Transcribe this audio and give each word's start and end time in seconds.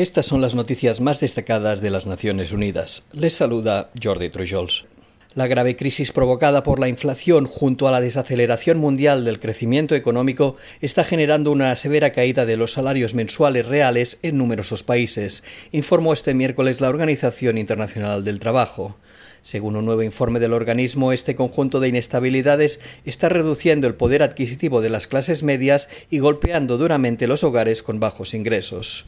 Estas 0.00 0.24
son 0.24 0.40
las 0.40 0.54
noticias 0.54 1.02
más 1.02 1.20
destacadas 1.20 1.82
de 1.82 1.90
las 1.90 2.06
Naciones 2.06 2.52
Unidas. 2.52 3.04
Les 3.12 3.34
saluda 3.34 3.90
Jordi 4.02 4.30
Trujols. 4.30 4.86
La 5.34 5.46
grave 5.46 5.76
crisis 5.76 6.10
provocada 6.10 6.62
por 6.62 6.80
la 6.80 6.88
inflación 6.88 7.44
junto 7.44 7.86
a 7.86 7.90
la 7.90 8.00
desaceleración 8.00 8.78
mundial 8.78 9.26
del 9.26 9.38
crecimiento 9.38 9.94
económico 9.94 10.56
está 10.80 11.04
generando 11.04 11.52
una 11.52 11.76
severa 11.76 12.12
caída 12.12 12.46
de 12.46 12.56
los 12.56 12.72
salarios 12.72 13.14
mensuales 13.14 13.66
reales 13.66 14.20
en 14.22 14.38
numerosos 14.38 14.84
países, 14.84 15.44
informó 15.70 16.14
este 16.14 16.32
miércoles 16.32 16.80
la 16.80 16.88
Organización 16.88 17.58
Internacional 17.58 18.24
del 18.24 18.40
Trabajo. 18.40 18.98
Según 19.42 19.76
un 19.76 19.84
nuevo 19.84 20.02
informe 20.02 20.40
del 20.40 20.54
organismo, 20.54 21.12
este 21.12 21.34
conjunto 21.34 21.78
de 21.78 21.88
inestabilidades 21.88 22.80
está 23.04 23.28
reduciendo 23.28 23.86
el 23.86 23.96
poder 23.96 24.22
adquisitivo 24.22 24.80
de 24.80 24.88
las 24.88 25.06
clases 25.06 25.42
medias 25.42 25.90
y 26.10 26.20
golpeando 26.20 26.78
duramente 26.78 27.26
los 27.26 27.44
hogares 27.44 27.82
con 27.82 28.00
bajos 28.00 28.32
ingresos. 28.32 29.04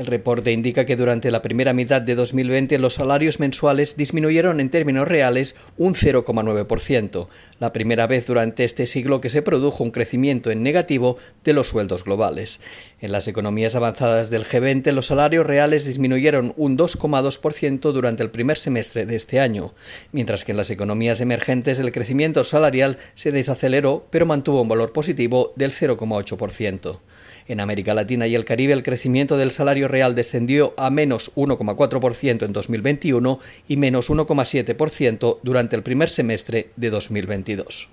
El 0.00 0.06
reporte 0.06 0.50
indica 0.50 0.86
que 0.86 0.96
durante 0.96 1.30
la 1.30 1.42
primera 1.42 1.74
mitad 1.74 2.00
de 2.00 2.14
2020 2.14 2.78
los 2.78 2.94
salarios 2.94 3.38
mensuales 3.38 3.98
disminuyeron 3.98 4.58
en 4.58 4.70
términos 4.70 5.06
reales 5.06 5.56
un 5.76 5.92
0,9%, 5.92 7.28
la 7.58 7.74
primera 7.74 8.06
vez 8.06 8.26
durante 8.26 8.64
este 8.64 8.86
siglo 8.86 9.20
que 9.20 9.28
se 9.28 9.42
produjo 9.42 9.84
un 9.84 9.90
crecimiento 9.90 10.50
en 10.50 10.62
negativo 10.62 11.18
de 11.44 11.52
los 11.52 11.66
sueldos 11.66 12.04
globales. 12.04 12.62
En 13.02 13.12
las 13.12 13.28
economías 13.28 13.76
avanzadas 13.76 14.30
del 14.30 14.46
G20 14.46 14.90
los 14.92 15.04
salarios 15.04 15.46
reales 15.46 15.84
disminuyeron 15.84 16.54
un 16.56 16.78
2,2% 16.78 17.92
durante 17.92 18.22
el 18.22 18.30
primer 18.30 18.56
semestre 18.56 19.04
de 19.04 19.16
este 19.16 19.38
año, 19.38 19.74
mientras 20.12 20.46
que 20.46 20.52
en 20.52 20.56
las 20.56 20.70
economías 20.70 21.20
emergentes 21.20 21.78
el 21.78 21.92
crecimiento 21.92 22.42
salarial 22.44 22.96
se 23.12 23.32
desaceleró 23.32 24.06
pero 24.08 24.24
mantuvo 24.24 24.62
un 24.62 24.68
valor 24.68 24.94
positivo 24.94 25.52
del 25.56 25.72
0,8%. 25.72 27.00
En 27.48 27.60
América 27.60 27.94
Latina 27.94 28.26
y 28.26 28.34
el 28.34 28.44
Caribe 28.44 28.72
el 28.72 28.82
crecimiento 28.82 29.36
del 29.36 29.50
salario 29.50 29.89
real 29.90 30.14
descendió 30.14 30.74
a 30.76 30.90
menos 30.90 31.32
1,4% 31.34 32.44
en 32.44 32.52
2021 32.52 33.38
y 33.68 33.76
menos 33.76 34.10
1,7% 34.10 35.38
durante 35.42 35.76
el 35.76 35.82
primer 35.82 36.08
semestre 36.08 36.70
de 36.76 36.90
2022. 36.90 37.90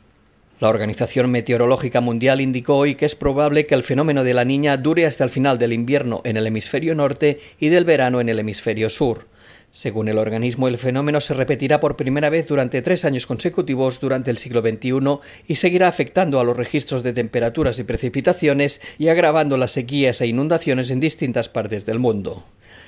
La 0.59 0.69
Organización 0.69 1.29
Meteorológica 1.29 2.01
Mundial 2.01 2.41
indicó 2.41 2.77
hoy 2.77 2.95
que 2.95 3.05
es 3.05 3.13
probable 3.13 3.67
que 3.67 3.75
el 3.75 3.83
fenómeno 3.83 4.23
de 4.23 4.33
la 4.33 4.43
niña 4.43 4.75
dure 4.77 5.05
hasta 5.05 5.23
el 5.23 5.29
final 5.29 5.59
del 5.59 5.71
invierno 5.71 6.21
en 6.23 6.35
el 6.35 6.47
hemisferio 6.47 6.95
norte 6.95 7.39
y 7.59 7.69
del 7.69 7.85
verano 7.85 8.21
en 8.21 8.29
el 8.29 8.39
hemisferio 8.39 8.89
sur. 8.89 9.27
Según 9.71 10.07
el 10.07 10.17
organismo, 10.17 10.67
el 10.67 10.77
fenómeno 10.77 11.21
se 11.21 11.33
repetirá 11.33 11.79
por 11.79 11.95
primera 11.95 12.29
vez 12.29 12.47
durante 12.47 12.81
tres 12.81 13.05
años 13.05 13.27
consecutivos 13.27 13.99
durante 13.99 14.31
el 14.31 14.37
siglo 14.37 14.61
XXI 14.61 15.19
y 15.47 15.55
seguirá 15.55 15.87
afectando 15.87 16.39
a 16.39 16.43
los 16.43 16.57
registros 16.57 17.03
de 17.03 17.13
temperaturas 17.13 17.77
y 17.79 17.83
precipitaciones 17.83 18.81
y 18.97 19.09
agravando 19.09 19.57
las 19.57 19.71
sequías 19.71 20.21
e 20.21 20.27
inundaciones 20.27 20.89
en 20.89 20.99
distintas 20.99 21.49
partes 21.49 21.85
del 21.85 21.99
mundo. 21.99 22.45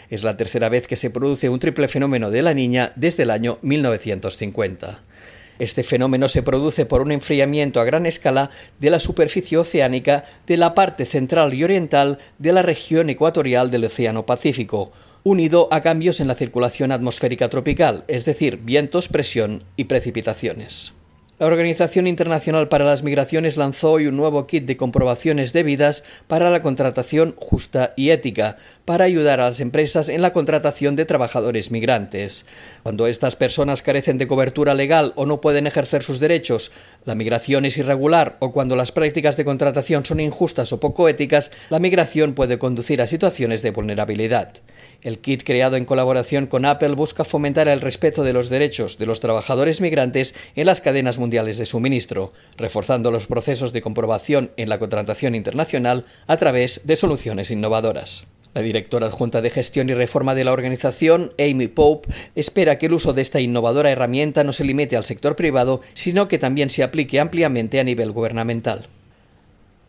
Es 0.10 0.24
la 0.24 0.38
tercera 0.38 0.70
vez 0.70 0.88
que 0.88 0.96
se 0.96 1.12
produce 1.12 1.50
un 1.50 1.60
triple 1.60 1.88
fenómeno 1.88 2.32
de 2.32 2.42
la 2.42 2.54
niña 2.54 2.94
desde 2.96 3.24
el 3.24 3.30
año 3.30 3.60
1950. 3.62 5.04
Este 5.60 5.84
fenómeno 5.84 6.30
se 6.30 6.42
produce 6.42 6.86
por 6.86 7.02
un 7.02 7.12
enfriamiento 7.12 7.82
a 7.82 7.84
gran 7.84 8.06
escala 8.06 8.50
de 8.80 8.90
la 8.90 9.00
superficie 9.00 9.58
oceánica 9.58 10.24
de 10.48 10.56
la 10.56 10.74
parte 10.74 11.06
central 11.06 11.54
y 11.54 11.66
oriental 11.66 12.18
de 12.38 12.54
la 12.54 12.62
región 12.62 13.10
ecuatorial 13.10 13.70
del 13.70 13.84
Océano 13.84 14.26
Pacífico, 14.26 14.94
unido 15.24 15.68
a 15.72 15.82
cambios 15.82 16.22
en 16.22 16.30
la 16.30 16.36
circulación 16.36 16.94
atmosférica 16.94 17.50
tropical, 17.50 18.06
es 18.08 18.24
decir, 18.24 18.58
vientos, 18.64 19.10
presión 19.10 19.64
y 19.76 19.84
precipitaciones. 19.84 20.99
La 21.40 21.48
Organización 21.48 22.06
Internacional 22.06 22.68
para 22.68 22.84
las 22.84 23.02
Migraciones 23.02 23.56
lanzó 23.56 23.94
hoy 23.94 24.08
un 24.08 24.18
nuevo 24.18 24.46
kit 24.46 24.66
de 24.66 24.76
comprobaciones 24.76 25.54
debidas 25.54 26.04
para 26.28 26.50
la 26.50 26.60
contratación 26.60 27.34
justa 27.38 27.94
y 27.96 28.10
ética, 28.10 28.58
para 28.84 29.06
ayudar 29.06 29.40
a 29.40 29.46
las 29.46 29.62
empresas 29.62 30.10
en 30.10 30.22
la 30.22 30.34
contratación 30.34 30.98
de 30.98 31.06
trabajadores 31.06 31.72
migrantes. 31.72 32.46
Cuando 32.84 33.08
estas 33.08 33.38
personas 33.38 33.82
carecen 33.82 34.18
de 34.18 34.28
cobertura 34.28 34.74
legal 34.74 35.14
o 35.16 35.26
no 35.26 35.40
pueden 35.40 35.66
ejercer 35.66 36.04
sus 36.04 36.20
derechos, 36.20 36.74
la 37.06 37.16
migración 37.16 37.64
es 37.64 37.78
irregular 37.78 38.36
o 38.42 38.52
cuando 38.52 38.76
las 38.76 38.92
prácticas 38.92 39.38
de 39.38 39.46
contratación 39.46 40.04
son 40.04 40.20
injustas 40.20 40.74
o 40.74 40.82
poco 40.82 41.08
éticas, 41.08 41.54
la 41.70 41.80
migración 41.80 42.34
puede 42.34 42.60
conducir 42.60 43.02
a 43.02 43.08
situaciones 43.08 43.62
de 43.62 43.72
vulnerabilidad. 43.72 44.56
El 45.02 45.20
kit 45.20 45.46
creado 45.46 45.78
en 45.78 45.86
colaboración 45.86 46.48
con 46.48 46.66
Apple 46.66 46.96
busca 46.96 47.24
fomentar 47.24 47.70
el 47.70 47.80
respeto 47.80 48.26
de 48.26 48.34
los 48.34 48.50
derechos 48.50 48.98
de 48.98 49.06
los 49.06 49.22
trabajadores 49.22 49.80
migrantes 49.80 50.36
en 50.58 50.66
las 50.66 50.82
cadenas 50.82 51.18
mundiales 51.18 51.29
mundiales 51.30 51.60
de 51.60 51.68
suministro, 51.68 52.34
reforzando 52.58 53.12
los 53.12 53.28
procesos 53.28 53.72
de 53.72 53.84
comprobación 53.84 54.50
en 54.58 54.68
la 54.68 54.80
contratación 54.80 55.36
internacional 55.36 56.06
a 56.26 56.38
través 56.38 56.82
de 56.86 56.96
soluciones 56.96 57.52
innovadoras. 57.52 58.26
La 58.56 58.64
directora 58.64 59.06
adjunta 59.06 59.44
de 59.44 59.52
gestión 59.52 59.92
y 59.92 59.94
reforma 59.94 60.34
de 60.34 60.44
la 60.44 60.54
organización, 60.54 61.32
Amy 61.38 61.68
Pope, 61.68 62.10
espera 62.34 62.80
que 62.80 62.88
el 62.88 62.94
uso 62.94 63.14
de 63.14 63.22
esta 63.22 63.42
innovadora 63.42 63.92
herramienta 63.92 64.44
no 64.44 64.54
se 64.54 64.64
limite 64.64 64.98
al 64.98 65.06
sector 65.06 65.36
privado, 65.36 65.82
sino 65.94 66.28
que 66.28 66.40
también 66.40 66.72
se 66.72 66.82
aplique 66.82 67.20
ampliamente 67.20 67.80
a 67.80 67.84
nivel 67.84 68.12
gubernamental. 68.12 68.88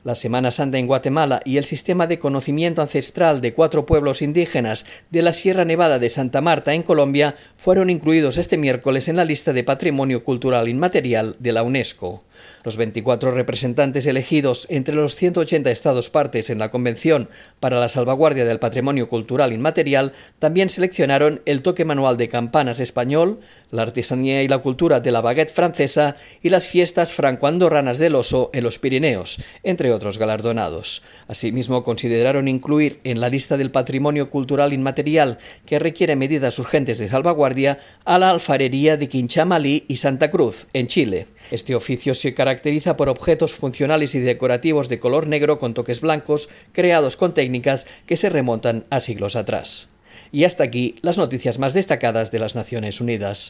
La 0.03 0.15
Semana 0.15 0.51
Santa 0.51 0.79
en 0.79 0.87
Guatemala 0.87 1.41
y 1.45 1.59
el 1.59 1.67
sistema 1.67 2.07
de 2.07 2.19
conocimiento 2.19 2.81
ancestral 2.81 3.43
de 3.43 3.53
cuatro 3.53 3.85
pueblos 3.85 4.23
indígenas 4.23 4.87
de 5.11 5.21
la 5.21 5.35
Sierra 5.35 5.67
Nevada 5.67 5.99
de 5.99 6.09
Santa 6.09 6.41
Marta 6.41 6.73
en 6.73 6.83
Colombia 6.83 7.35
fueron 7.59 7.91
incluidos 7.91 8.39
este 8.39 8.57
miércoles 8.57 9.09
en 9.09 9.17
la 9.17 9.27
lista 9.27 9.53
de 9.53 9.63
Patrimonio 9.63 10.25
Cultural 10.25 10.71
Inmaterial 10.71 11.37
de 11.39 11.53
la 11.53 11.63
UNESCO. 11.63 12.25
Los 12.65 12.79
24 12.79 13.33
representantes 13.33 14.07
elegidos 14.07 14.67
entre 14.71 14.95
los 14.95 15.15
180 15.17 15.71
estados 15.71 16.09
partes 16.09 16.49
en 16.49 16.59
la 16.59 16.71
Convención 16.71 17.29
para 17.61 17.79
la 17.79 17.91
Salvaguardia 17.91 18.47
del 18.47 18.59
Patrimonio 18.59 19.07
Cultural 19.07 19.53
Inmaterial 19.53 20.15
también 20.39 20.71
seleccionaron 20.71 21.43
el 21.45 21.61
toque 21.61 21.85
manual 21.85 22.17
de 22.17 22.31
campanas 22.31 22.81
español, 22.81 23.41
la 23.71 23.83
artesanía 23.83 24.43
y 24.43 24.49
la 24.49 24.59
cultura 24.59 25.01
de 25.01 25.11
la 25.11 25.21
baguette 25.21 25.53
francesa 25.53 26.17
y 26.41 26.49
las 26.49 26.69
fiestas 26.69 27.13
franco-andorranas 27.13 27.99
del 27.99 28.15
oso 28.15 28.49
en 28.55 28.65
los 28.65 28.79
Pirineos, 28.79 29.43
entre 29.63 29.90
otros 29.93 30.19
galardonados. 30.19 31.03
Asimismo, 31.29 31.83
consideraron 31.83 32.49
incluir 32.49 33.01
en 33.05 33.21
la 33.21 33.29
lista 33.29 33.57
del 33.57 33.71
patrimonio 33.71 34.31
cultural 34.31 34.73
inmaterial 34.73 35.39
que 35.67 35.79
requiere 35.79 36.17
medidas 36.17 36.59
urgentes 36.59 36.99
de 36.99 37.09
salvaguardia 37.09 37.79
a 38.05 38.19
la 38.19 38.31
alfarería 38.31 38.97
de 38.97 39.09
Quinchamalí 39.09 39.85
y 39.89 39.97
Santa 39.97 40.31
Cruz, 40.31 40.67
en 40.73 40.87
Chile. 40.87 41.27
Este 41.51 41.75
oficio 41.75 42.15
se 42.15 42.35
caracteriza 42.35 42.97
por 42.97 43.09
objetos 43.09 43.55
funcionales 43.55 44.15
y 44.15 44.21
decorativos 44.21 44.89
de 44.89 44.99
color 44.99 45.27
negro 45.27 45.59
con 45.59 45.75
toques 45.75 46.01
blancos, 46.01 46.49
creados 46.73 47.17
con 47.17 47.35
técnicas 47.35 47.87
que 48.07 48.17
se 48.17 48.31
remontan 48.31 48.85
a 48.91 49.01
siglos 49.01 49.37
atrás. 49.37 49.89
Y 50.33 50.45
hasta 50.45 50.63
aquí 50.63 50.97
las 51.03 51.19
noticias 51.19 51.59
más 51.59 51.75
destacadas 51.75 52.31
de 52.31 52.39
las 52.39 52.55
Naciones 52.55 53.01
Unidas. 53.01 53.49